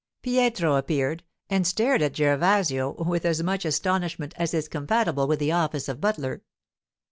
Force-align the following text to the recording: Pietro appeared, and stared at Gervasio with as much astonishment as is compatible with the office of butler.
Pietro 0.23 0.77
appeared, 0.77 1.23
and 1.47 1.67
stared 1.67 2.01
at 2.01 2.15
Gervasio 2.15 2.93
with 3.05 3.23
as 3.23 3.43
much 3.43 3.65
astonishment 3.65 4.33
as 4.35 4.51
is 4.51 4.67
compatible 4.67 5.27
with 5.27 5.37
the 5.37 5.51
office 5.51 5.87
of 5.87 6.01
butler. 6.01 6.41